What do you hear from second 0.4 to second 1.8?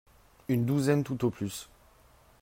Une douzaine tout au plus